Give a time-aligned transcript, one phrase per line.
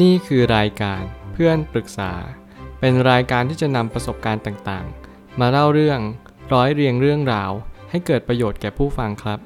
[0.00, 2.12] นี่คือรายการเพื่อนปรึกษา
[2.80, 6.00] เป็นรายการที่จะนำประสบการณ์ต่างๆ มาเล่าเรื่อง
[6.52, 7.50] ร้อยเรียงเรื่องราว
[7.90, 9.38] ให้เกิดประโยชน์แก่ผู้ฟังครับ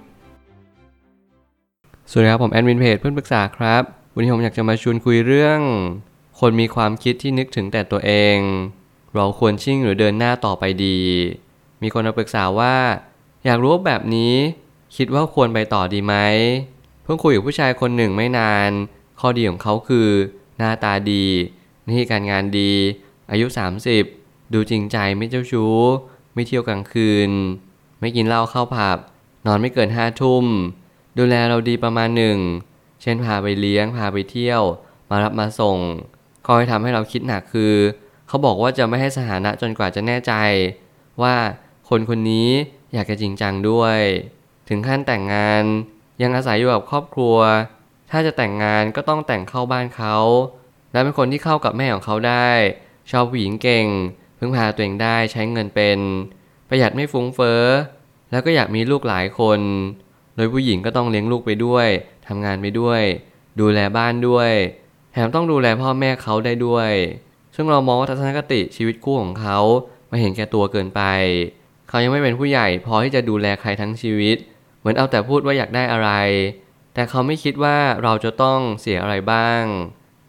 [2.11, 3.83] สวัสดีครับผมแอดมินเพจเพื่อนปรึกษาครับ
[4.15, 5.61] วันนี้ผมอยากจะมาชวนคุยเรื่อง
[6.41, 8.37] คนมีความคิดที่นึกถึงแต่ตัวเอง
[9.15, 10.99] เราควรชิ่งหรือเดินหน้าต่อไปดี
[11.83, 12.77] มีคนมาปรึกษาว่า
[13.45, 14.35] อยากรู้แบบนี้
[14.97, 16.15] คิดว่าควรไปต่อดีไหม
[17.03, 18.71] เพิ่งคุยกับผู้ชายคนหนึ่งไม่นาน
[19.21, 20.09] ข้อดีของเขาคือ
[20.59, 21.27] หน้าตาดี
[21.83, 22.73] หน้าที่การงานดี
[23.31, 23.47] อายุ
[23.99, 25.77] 30 ดูจริงใจไม่เจ้าชู้
[26.35, 27.31] ไม่เที่ยวกลางคืน
[28.01, 28.99] ไม่กินเหล้าเข้าผับ
[29.47, 30.45] นอนไม่เกินห้าทุ่ม
[31.19, 32.39] ดูแลเราดีประมาณหนึ่ง
[33.03, 34.63] เช่นพาไปเลี้ยงพาไปเที่ยว
[35.11, 35.79] มารับมาส่ง
[36.47, 37.75] ข้อยทำให้เราคิดหนักคือ
[38.29, 40.33] เขาบอกว่าจะไม่ให้สถานะจนกว่าจะแน่ใจ
[41.23, 41.35] ว่า
[41.89, 42.49] คนคนนี้
[42.95, 43.99] อยากจะจริงจังด้วย
[44.69, 45.63] ถึงขั้นแต่งงาน
[46.23, 47.37] ยังอาศัยอยู่กับครอบครัว
[48.11, 50.17] ถ้าจะแต่งงานก็ต้องแต่งเข้าบ้านเขา
[50.93, 52.51] และเป็นคนที่เข้ากับแม่ของเขาได้
[53.11, 53.87] ชอบผู้หญิงเก่ง
[54.39, 55.99] พึ่งพาตัวเองได้ใช้เงินเป็น
[56.69, 57.63] ประหยัดไม่ฟุ้งเฟ้อ
[58.31, 59.61] แล้วก็อยากมีลูกหลายคน
[60.37, 61.89] โดยผู้หญิงก็ต้องเลี้ยงลูกไปด้วย
[62.27, 63.03] ทำงานไปด้วย
[63.61, 64.51] ดูแลบ้านด้วย
[65.13, 66.93] แถมต้องดูแลพ่อแม่เขาได้ด้วย
[67.55, 69.59] ซึ่งเรามองว่าทัศนคติชีวิตคู่ของเขา
[70.17, 71.03] ม่เห็นแก่ตัวเกินไป
[71.89, 74.37] เขายังไม่เป็นผู้ใหญ่พอที่จะดูแลใครทั้งชีวิต
[74.79, 76.11] เหมือนเอาแต่พูดว่าอยากได้อะไร
[76.97, 79.63] แต่เขาไม่คิดว่าเราจะต้องเสียอะไรบ้าง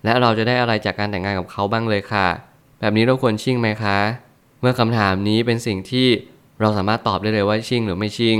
[0.04, 2.28] และเราจะได้อะไรจากการแต่งงานกับเขาบ้างเลยค่ะ
[2.80, 3.98] แบบนี้เราควรชิ่งไหมคะ
[4.62, 6.08] เมื่อคำถามนี้เป็นสิ่งที่
[6.62, 8.40] เราสามารถตอบได้เลยว่าชิ่งหรือไม่ชิ่ง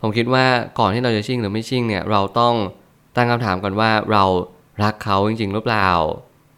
[0.00, 0.44] ผมคิดว่า
[0.78, 2.54] ก่อนที่เราจะชิ่งหรือไม่ชิ่งเนี่ยเราต้อง
[3.16, 4.24] ตั้งคำถามก่อนว่าเรา
[4.82, 5.90] รักเขาจริง ๆ หรือเปล่า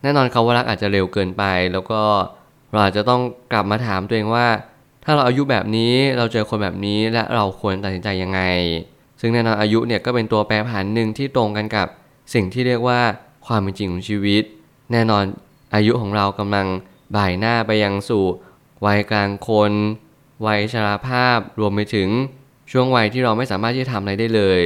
[0.03, 2.01] แน่นอนคาว่ารักอาจจะเร็วเกินไป แล้วก็
[2.71, 3.21] เราอาจจะต้อง
[3.53, 4.47] กลับมาถามตัวเองว่า
[5.05, 8.41] ถ้าเราอายุแบบนี้เราเจอคนแบบนี้และเราควรตัดสินใจยังไง
[9.21, 11.87] ซึ่งแน่นอนอายุเนี่ยก็เป็นตัวแปรผันหนึ่งที่ตรงกันกับ
[12.35, 13.01] สิ่งที่เรียกว่า
[13.47, 14.43] ความเป็นจริงของชีวิต
[14.93, 15.25] แน่นอน
[15.75, 16.67] อายุของเรากำลัง
[17.17, 18.25] บ่ายหน้าไปยังสู่
[18.87, 19.73] วัยกลางคน
[20.47, 22.09] วัยชราภาพรวมไปถึง
[22.71, 24.61] ช่วงวัยที่เราไม่สามารถที่จะทำอะไรได้เลย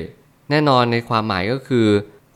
[0.50, 1.86] แน่นอนในความหมายก็คือ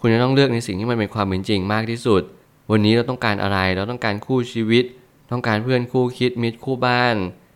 [0.01, 2.23] คุณจะต้องเลือกในสิ่งที่มันเป็นความเป็นจริงมากที่สุด
[2.71, 4.85] วันนี้เราต้องการอะไรเราต้องการคู่ชีวิต
[5.31, 7.15] ต้องการเพื่อนคู่คิดมิตรคู่บ้าน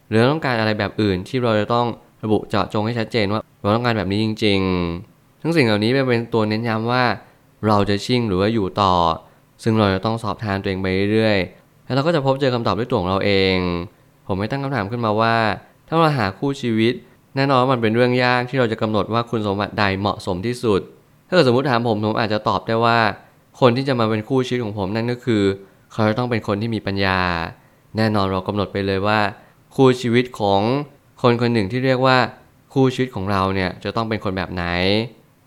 [0.08, 1.86] หรือต้องการอะไรแบบอื่นที่เราจะต้อง
[2.24, 4.60] ระบุเจาะจงให้ชัดเจนว่าเราต้องการแบบนี้จริง
[5.00, 7.04] ๆ ทั้งสิ่งเหล่านี้เป็นตัวเน้นย้ำว่า
[7.66, 8.94] เราจะชิ่งหรือว่าอยู่ต่อ
[9.62, 13.56] ซึ่งเราจะต้องสอบทานตัวเองไปเรื่อยๆ แล้วเราก็จะพบเจอคำตอบด้วยตัวของเราเอง
[14.26, 15.36] ผมไม่ตั้งคำถามขึ้นมาว่า
[15.88, 16.94] ถ้าเราหาคู่ชีวิต
[17.36, 20.80] แน่นอนว่ามันเป็นเรื่องยากที่เราจะกำหนดว่าคุณสมบัติใดเหมาะสมที่สุด
[21.26, 22.98] ถ้าเกิดสมมติถามผมผมอาจจะตอบได้ว่า
[23.60, 25.42] คนที่จะมาเป็นคู่ชีวิตของผมนั่นก็คือ
[25.92, 27.18] เขาจะต้องเป็นคนที่มีปัญญา
[27.96, 29.20] แน่นอนเรากำหนดไปเลยว่า
[29.74, 30.60] คู่ชีวิตของ
[31.22, 32.18] คนคนหนึ่งที่เรียกว่า
[32.72, 34.64] คู่ชีวิตของเราเนี่ยจะต้องเป็นคนแบบไหน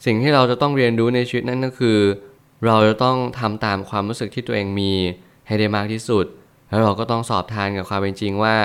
[0.06, 2.00] สิ่งที่เราจะต้องเรียนรู้ในชีวิตนั่นก็คือ
[2.66, 4.92] เราจะต้องทำตามความรู้สึกที่ตัวเองมี
[5.48, 6.26] ให้ได้มากที่สุด
[6.70, 8.56] แล้วเราก็ต้องสอบทานกับความเป็นจริงว่า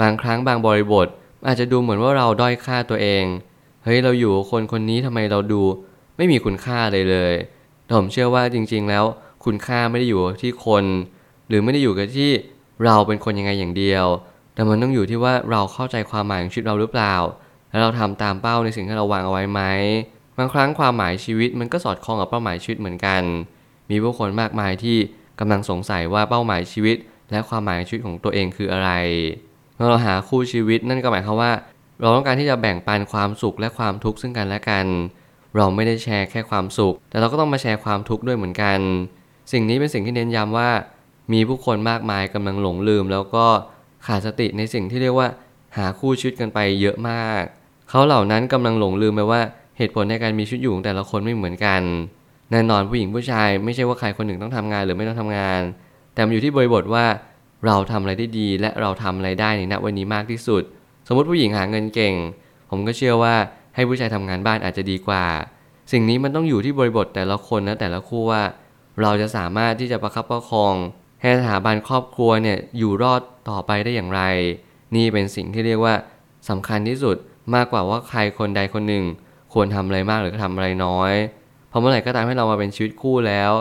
[0.00, 1.06] บางครั้งบางบริบท
[1.46, 3.24] อาจจะดูเหมือนว่าเราด้อยค่าตัวเอง
[3.84, 5.62] เฮ้ยเราอยู่คนคนนี้ทำไมเราดู
[6.16, 7.34] ไม่มีคุณค่าเลยเลย
[7.84, 9.04] แต่ผมเชื่อว่าจริง ๆ แล้ว
[9.44, 10.84] คุณค่าไม่ได้อยู่ที่คน
[11.48, 12.30] หรือไม่ได้อยู่กับที่
[12.84, 14.06] เราเป็นคนยังไงอย่างเดียว
[14.54, 17.14] แต่มันต้องอยู่ที่ว่าเราเข้าใจความหมายของชีวิตเราหรือเปล่า
[17.70, 19.60] แล้วเราทำตามเป้าในสิ่งที่เราวางเอาไว้ไหม
[20.38, 23.22] บางครั้งความหมายชีวิตมันก็สอดคล้องกับเป้าหมายชีวิตเหมือนกัน
[23.90, 24.96] มีผู้คนมากมายที่
[25.40, 26.96] กำลังสงสัยว่าเป้าหมายชีวิต
[27.30, 28.90] และความหมายชีวิตของตัวเองคืออะไร
[29.74, 31.52] เมื่อเราหาคู่ชีวิตนั่นก็หมายความว่า
[32.00, 34.86] เราต้องการที่จะแบ่งปันความสุขและความทุกข์ซึ่งกันและกัน
[35.56, 38.78] เราไม่ได้แชร์แค่ความสุข แต่เราก็ต้องมาแชร์ความทุกข์ด้วยเหมือนกัน
[39.52, 40.70] สิ่งนี้เป็นสิ่งที่เน้นย้ำว่า
[41.32, 43.46] มีผู้คนมากมายกำลังหลงลืมแล้วก็
[44.06, 45.28] ขาดสติในสิ่งที่เรียกว่า
[45.76, 47.42] หาคู่ชีวิตกันไปเยอะมาก
[47.88, 49.40] เขาเหล่านั้นกำลังหลงลืมไปว่า
[49.78, 51.82] เหตุผลในการมีชีวิตอยู่ของแต่ละคนไม่เหมือนกัน
[52.50, 55.60] แน่นอนผู้หญิงผู้ชายไม่ใช่ว่าใครคนหนึ่งต้องทำงานหรือไม่ต้องทำงาน
[56.14, 57.04] แต่มันอยู่ที่บริบทว่า
[57.66, 60.62] เราทำอะไรได้ดีและเราทำอะไรได้ในณวันนี้มากที่สุด
[61.06, 62.14] สมมติผู้หญิงหาเงินเก่ง
[62.70, 63.34] ผมก็เชื่อว่า
[63.74, 65.24] ให้ผู้ชายทำงานบ้านอาจจะดีกว่า
[65.92, 68.42] สิ่งนี้มันต้องอยู่ที่บริบทแต่ละคนนะแต่ละคู่ว่า
[69.02, 70.74] เราจะสามารถที่จะประคับประคอง
[71.20, 73.20] ให้สถาบันครอบครัวเนี่ยอยู่รอด
[73.50, 74.22] ต่อไปได้อย่างไร
[74.96, 75.94] นี่เป็นสิ่งที่เรียกว่า
[76.48, 77.16] สำคัญที่สุด
[77.54, 79.04] มากกว่าว่าใครคนใดคนหนึ่ง
[79.52, 81.12] ควรทำอะไรมากหรือทำอะไรน้อย
[81.68, 83.52] เพราะเมื่อไหร่ก็ตามให้เรามาเป็นชีวิตคู่แล้ว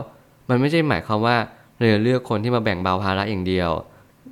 [0.50, 1.38] มันไม่ใช่หมายความว่า
[1.78, 3.70] เราจะเลือกคนที่มาแบ่งเบาภาระอย่างเดียว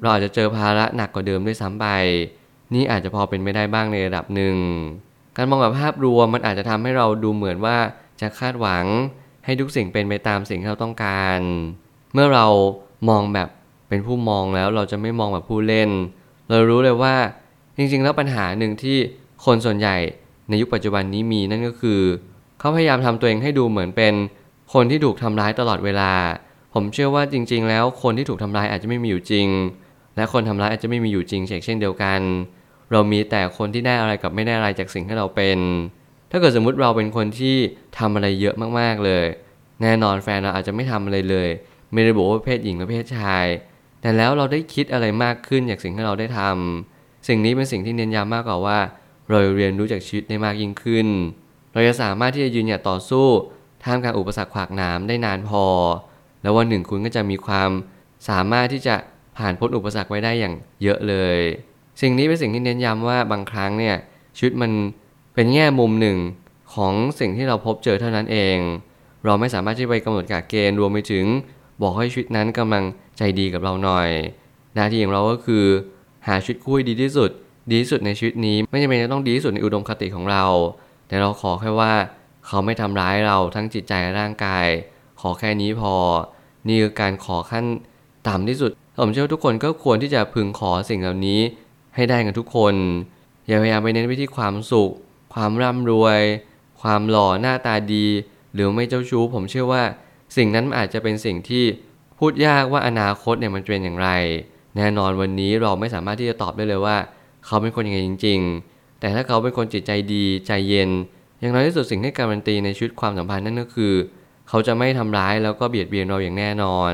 [0.02, 1.88] เราอาจจะเจอภาระหนักกว่าเดิมด้วยซ้ำไป
[2.74, 4.56] นี่อาจจะพอเป็นไม่ได้บ้างในระดับหนึ่ง
[5.38, 7.78] การมองแบบภาพรวมมันอาจจะทำให้เราดูเหมือนว่า
[8.22, 8.86] จะคาดหวัง
[9.46, 11.40] ให้ทุกสิ่งเป็นไปตามสิ่งที่เราต้องการ
[12.14, 12.46] เมื่อเรา
[13.10, 13.50] มองแบบ
[13.90, 15.90] เป็นผู้มองแล้วเราจะไม่มองแบบผู้เล่น
[16.50, 17.16] เรารู้เลยว่า
[17.78, 18.98] จริงๆ แล้วปัญหาหนึ่งที่
[19.46, 19.96] คนส่วนใหญ่
[20.50, 22.02] ในยุคปัจจุบันนี้มีนั่นก็คือ
[22.60, 24.14] เขาพยายามทำตัวเองให้ดูเหมือนเป็น
[24.74, 26.12] คนที่ถูกทำร้ายตลอดเวลา
[26.74, 29.48] ผมเชื่อว่าจริง ๆ แล้วคนที่ถูกทำร้ายอาจจะไม่มีอยู่จริง
[30.16, 32.22] และคนทำร้ายอาจจะไม่มีอยู่จริงเช่นเดียวกัน
[32.92, 35.58] เรามีแต่คนที่ได้อะไรกับไม่ได้อะไรจากสิ่งที่เราเป็น
[36.32, 37.56] ถ้าเกิดสมมุติเราเป็นคนที่
[38.00, 39.26] ทำอะไรเยอะมากๆเลย
[39.82, 41.50] แน่นอนแฟนเราอาจจะไม่ทำอะไรเลย
[41.94, 43.46] ไม่ได้บอกว่าเพศหญิงหรือเพศชาย
[44.02, 48.80] แต่แล้วเราได้คิดอะไรมากขึ้นจากสิ่งที่เราได้ทำสิ่งนี้เป็นสิ่งที่เน้นย้ำมากกว่าว่า
[49.30, 51.08] เราเรียนรู้จากชีวิตได้มากยิ่งขึ้น
[51.74, 53.28] เราจะสามารถที่จะยืนหยัดต่อสู้
[53.84, 55.66] ท่ามกลางอุปสรรคขวากหนามได้นานพอ
[56.42, 57.70] แล้ววันหนึ่งคุณก็จะมีความ
[58.30, 58.96] สามารถที่จะ
[59.38, 60.54] ผ่านพ้นอุปสรรคไว้ได้อย่าง
[60.84, 61.38] เยอะเลย
[62.02, 63.96] สิ่งนี้เป็นสิ่งที่เน้นย้ำว่าบางครั้งเนี่ย
[64.38, 64.72] ชีวิตมัน
[65.36, 66.18] เป็นแง่มุมหนึ่ง
[66.74, 68.58] ของสิ่งที่เราพบเจอเท่านั้นเอง
[69.26, 71.26] เราไม่สามารถที่ไปกำหนดกฎเกณฑ์รวมไปถึง
[71.82, 72.84] บอกให้ชีวิตนั้นกำลัง
[73.18, 74.10] ใจดีกับเราหน่อย
[74.76, 75.66] หน้าที่ของเราก็คือ
[76.28, 77.30] หาชีวิตคู่ดีที่สุด
[77.72, 80.46] ดีที่สุดในชีวิตนี้ไม่จำเป็นจะต้องดีที่สุดในอุดมคติของเรา
[81.08, 81.94] แต่เราขอแค่ว่า
[82.48, 84.66] เขาไม่ทำร้ายเราทั้งจิตใจและร่างกาย
[85.22, 85.94] ขอแค่นี้พอ
[86.68, 87.66] นี่คือการขอขั้น
[88.28, 88.72] ต่ำที่สุด
[89.02, 91.40] ผมเชื่อว่าทุกคนก็ควรที่จะพึงขอสิ่งเหล่านี้
[91.96, 92.74] ให้ได้กันทุกคน
[93.48, 94.92] อย่าพยายามไปเน้นไปที่ความสุข
[95.34, 96.20] ความร่ำรวย
[96.82, 98.06] ความหล่อหน้าตาดี
[98.54, 99.84] หรือไม่เจ้าชู้ผมเชื่อว่า
[100.36, 101.64] สิ่งนั้นอาจจะเป็นสิ่งที่
[102.20, 104.10] พูดยากว่าอนาคตเนี่ยมันเป็นอย่างไร
[104.78, 106.98] แน่นอนวันนี้เราไม่สามารถที่จะตอบได้เลยว่า
[107.46, 108.40] เขาเป็นคนยังไงจริง
[108.70, 110.90] ๆ แต่ถ้าเขาเป็นคนจิตใจดีใจเย็น
[111.40, 113.94] อย่างน้อยที่สุดสิ่งที่การันตีในชีวิตความสัมพันธ์นั่นก็คือ
[114.50, 116.94] เขาจะไม่ทำร้ายแล้วก็เบียดเบียนเราอย่างแน่นอน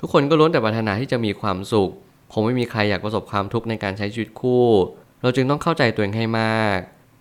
[0.00, 1.90] ทุกคนก็ล้วนแต่ปรารถนาที่จะมีความสุข
[2.32, 4.66] คงไม่มีใครอยากประสบความทุกข์ในการใช้ชีวิตคู่
[5.22, 6.78] เราจึงต้องเข้าใจตัวเองให้มาก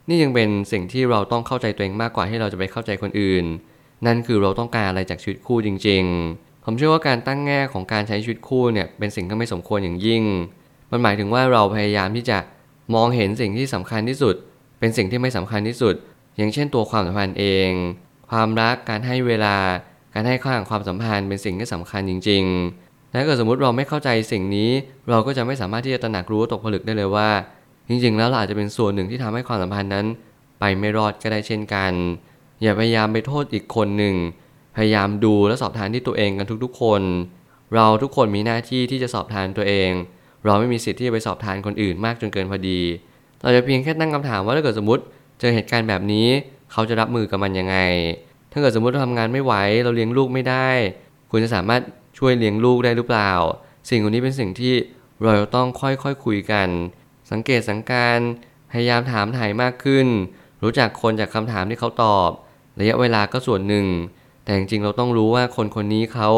[0.09, 3.45] นี่ยังเป็นสิ่งที่เราต้องเข้าใจตัวเองมากกว่าที่เราจะไปเข้าใจคนอื่น
[4.05, 6.03] นั่นคือเราต้องการอะไรจากชีวิตคู่จริง
[6.35, 10.23] ๆ ผมเชื่อว่าการตั้งแง่ของการใช้ชีวิตคู่เนี่ยเป็นสิ่งที่ไม่สมควรอย่างยิ่ง
[10.91, 12.37] มันหมายถึงว่าเราพยายามที่จะ
[12.95, 14.35] มองเห็นสิ่งที่สำคัญที่สุด
[14.79, 15.95] เป็นสิ่งที่ไม่สำคัญที่สุด
[16.37, 17.71] อย่างเช่นตัวความสัมพันธ์เอง
[18.31, 19.55] ความรักการให้เวลา
[20.13, 24.69] การให้ค่าของความสัมพันธ์เป็นสิ่งที่สำคัญจริงๆและเกิดสมมติเราไม่เข้าใจสิ่งนี้
[25.09, 27.29] เราก็จะไม่สามารถที่จะตระหนักรู้ตกผลึกได้เลยว่า
[27.89, 30.05] จริงๆ แล้วเราอาจจะเป็นส่วนหนึ่งที่ทำให้ความสัมพันธ์นั้น
[30.59, 31.91] ไปไม่รอดก็ได้เช่นกัน
[32.61, 34.15] อย่าพยายามไปโทษอีกคนหนึ่ง
[34.75, 37.01] พยายามดูและสอบทานที่ตัวเองกันทุกๆคน
[37.75, 39.89] เราทุกคนมีหน้าที่ที่จะสอบทานตัวเอง
[40.45, 42.81] เราไม่มีสิทธิ์ที่จะไปสอบทานคนอื่นมากจนเกินพอดี
[43.41, 45.03] เราจะเพียงแค่ตั้งคำถามว่าถ้าเกิดสมมติ
[45.39, 46.27] เจอเหตุการณ์แบบนี้
[46.71, 47.77] เขาจะรับมือกับมันยังไง
[48.51, 49.53] ถ้าเกิดสมมติเราทำงานไม่ไหว
[49.83, 50.69] เราเลี้ยงลูกไม่ได้
[51.31, 51.81] คุณจะสามารถ
[52.17, 53.31] ช่วยเลี้ยงลูกได้หรือเปล่า
[53.89, 54.73] สิ่งเหล่านี้เป็นสิ่งที่
[55.23, 56.67] เราต้องค่อยๆคคุยกัน
[57.31, 58.19] สังเกตสังการ
[58.71, 60.07] พยายามถามถ่ายมากขึ้น
[60.63, 62.29] รู้จักคนจากคำถามที่เขาตอบ
[62.79, 63.85] ระยะเวลาก็ส่วนหนึ่ง
[64.43, 66.29] แต่จริงๆเราต้องรู้ว่าคนคนนี้เขา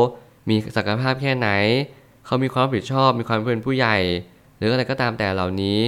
[0.49, 1.49] มีศักยภาพแค่ไหน
[2.25, 3.97] เขามีความรับผิดชอบ มีความเป็นผู้ใหญ่
[4.57, 5.79] หรืออะไรก็ตามแต่เหล่านี้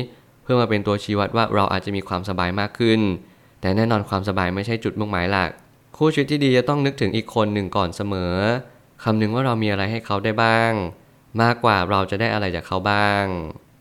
[0.43, 2.99] เพื่อมาเป็นตัวชี้วัดว่าเราอาจจะมีความสบายมากขึ้น
[3.61, 5.49] แต่แน่นอนความสบายไม่ใช่จุดมุ่งหมายหลัก
[5.97, 8.33] คู่ชีวิตที่ดีจะต้องนึกถึงอีกคนหนึ่งก่อนเสมอ
[9.03, 10.71] คำนึงว่าเรามีอะไรให้เขาได้บ้าง
[11.41, 13.23] มากกว่าเราจะได้อะไรจากเขาบ้าง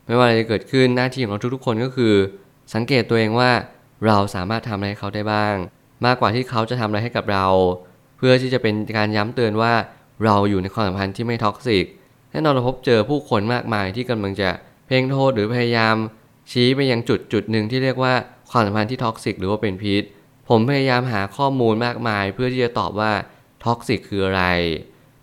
[0.06, 2.14] ไม่ว่าอะไรจะเกิดขึ้นหน้าที่ของเราทุกๆคนก็คือ
[2.74, 3.50] สังเกตตัวเองว่า
[4.06, 5.54] เราสามารถทำอะไรให้เขาได้บ้าง
[6.06, 7.46] มากกว่าที่เขาจะทำอะไรให้กับเรา
[8.16, 9.72] เพื่อที่จะเป็นการย้ำเตือนว่า
[10.24, 11.84] เราอยู่ในความสัมพันธ์ที่ไม่ toxic
[12.30, 14.50] แน่นอนเราพบเจอผู้คนมากมายที่กำลังจะ
[14.86, 15.96] เพ่งโทษหรือพยายาม
[16.50, 18.14] ชี้ไปยังจุดจุดหนึ่งที่เรียกว่า
[18.50, 20.02] ความสัมพันธ์ที่ toxic หรือว่าเป็นพิษ
[20.48, 23.12] ผมพยายามหาข้อมูลมากมาย เพื่อที่จะตอบว่า
[23.64, 24.42] toxic คืออะไร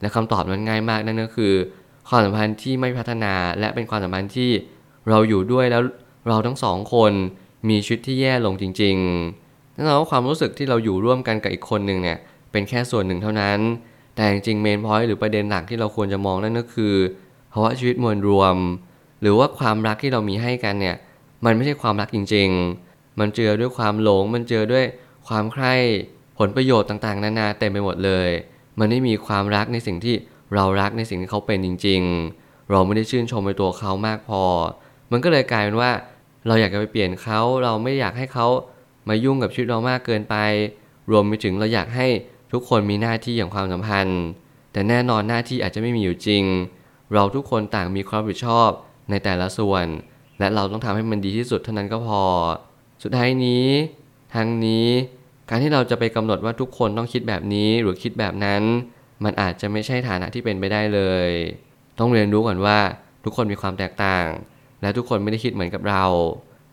[0.02, 1.54] และคำตอบนั้นง่ายมากนั่นก็คือ
[2.10, 4.52] ความสัมพันธ์ที่ไม่พัฒนาและเป็นความสัมพันธ์ที่
[5.10, 5.84] เราอยู่ด้วยแล้ว
[6.28, 7.12] เราทั้งสองคน
[7.70, 8.96] มีชีวิตที่แย่ลงจริง
[9.36, 12.18] ๆ แน่นแปลว่าความรู้สึกที่เราอยู่ร่วมกันกับอีกคนหนึ่งเนี่ย
[12.52, 13.60] เป็นแค่ส่วนหนึ่งเท่านั้น
[14.16, 16.94] แต่จริงๆเมนพอยต์หรือประเด็นหลักที่เราควรจะมองนั่นก็คือ
[17.54, 18.56] ภาวะชีวิตมวลรวม
[19.22, 20.96] หรือว่าความรักที่เรามีให้กันเนี่ย
[21.46, 22.50] มันไม่ใช่ความรักจริง
[22.86, 24.86] ๆ มันเจือด้วยความหลง มันเจือด้วย
[25.28, 25.74] ความใคร่
[26.38, 28.30] ผลประโยชน์ต่างๆ นานาเต็มไปหมดเลย
[28.80, 30.16] มันไม่มีความรักในสิ่งที่
[30.56, 32.02] เรารักในสิ่งที่เขาเป็นจริง
[32.36, 34.44] ๆ เราไม่ได้ชื่นชมในตัวเขามากพอ
[35.12, 35.92] มันก็เลยกลายเป็นว่า
[36.48, 38.48] เราอยากจะไปเปลี่ยนเขา เราไม่อยากให้เขา
[39.08, 40.36] มายุ่งกับชีวิตเรามากเกินไป
[41.10, 42.08] รวมไปถึงเราอยากให้
[42.52, 44.22] ทุกคนมีหน้าที่อย่างความสัมพันธ์
[44.74, 46.44] แต่แน่นอนหน้าที่อาจจะไม่มีอยู่จริง
[47.14, 48.70] เราทุกคนต่างมีความรับผิดชอบ
[49.10, 49.86] ในแต่ละส่วน
[50.40, 52.22] และเราต้องทำให้มันดีที่สุดเท่านั้นก็พอ
[53.04, 53.66] สุดท้ายนี้
[54.34, 54.88] ทางนี้
[55.50, 58.62] การที่เราจะไปกำหนดว่าทุกคนต้องคิดแบบนี้หรือคิดแบบนั้น
[59.24, 61.30] มันอาจจะไม่ใช่ฐานะที่เป็นไปได้เลย
[62.00, 62.78] ต้องเรียนรู้ก่อนว่า
[63.24, 64.28] ทุกคนมีความแตกต่าง
[64.82, 66.04] และทุกคนไม่ได้คิดเหมือนกับเรา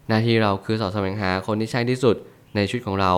[0.09, 2.17] หน้าที่เราคือสอดแสวงหาคนที่ใช่ที่สุด
[2.55, 3.12] ในชีวิตของเรา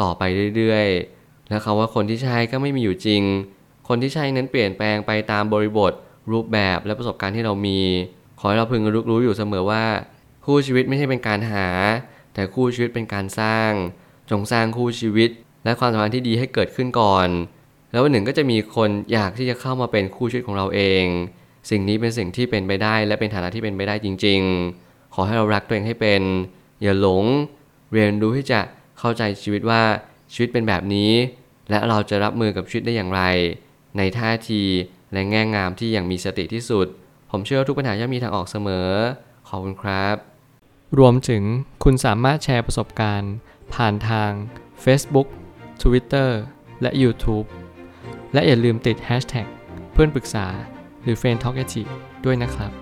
[0.00, 0.22] ต่อไป
[0.56, 3.22] เรื่อยๆ และคาว่าคนที่ใช่ก็ไม่มีอยู่จริง
[3.88, 5.92] คนที่ใช่นั้นเปลี่ยนแปลงไปตามบริบท
[6.32, 7.80] รูปแบบและประสบการณ์ที่เรามี
[8.38, 9.84] ขอให้เราพึงรู้รู้อยู่เสมอว่า
[10.44, 11.66] คู่ชีวิตไม่ใช่เป็นการหา
[12.34, 13.70] แต่คู่ชีวิตเป็นการสร้าง
[14.30, 15.30] จงสร้างคู่ชีวิต
[15.64, 17.28] และความสัมพันธ์ที่ดีให้เกิดขึ้นก่อน
[17.92, 21.04] แล้ววันหนึ่งก็จะมีคนอยากที่จะเข้ามาเป็นคู่ชีวิตของเราเอง
[21.70, 24.40] สิ่งนี้เป็นสิ่งที่เป็นไปได้และเป็นฐานะที่เป็นไปได้จริง
[24.76, 26.22] ๆ ขอให้เรารักตัวเองให้เป็น
[26.82, 27.24] อย่าหลง
[27.92, 28.60] เรียนรู้ที่จะ
[28.98, 29.82] เข้าใจชีวิตว่า
[30.32, 31.12] ชีวิตเป็นแบบนี้
[31.70, 33.22] และเราจะรับมือกับชีวิตได้อย่างไร
[33.98, 34.62] ในท่าที
[35.12, 36.86] และแง่งามที่อย่างมีสติที่สุด
[37.30, 38.88] ผมเชื่อว่าทุกปัญหาย่อมมีทางออกเสมอ
[39.48, 40.16] ขอบคุณครับ
[40.98, 41.42] รวมถึง
[41.84, 43.34] คุณสามารถแชร์ประสบการณ์
[43.74, 44.30] ผ่านทาง
[44.84, 45.28] Facebook
[45.82, 46.30] Twitter
[46.82, 47.46] และ YouTube
[48.32, 49.46] และอย่าลืมติด Hashtag
[49.92, 50.46] เพื่อนปรึกษา
[51.02, 51.56] หรือ f r ร e n d t a l k
[52.24, 52.81] ด้วยนะครับ